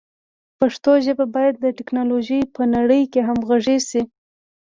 پښتو 0.59 0.91
ژبه 1.05 1.25
باید 1.35 1.55
د 1.59 1.65
ټکنالوژۍ 1.77 2.41
په 2.55 2.61
نړۍ 2.75 3.03
کې 3.11 3.19
همغږي 3.27 3.77
شي. 3.89 4.01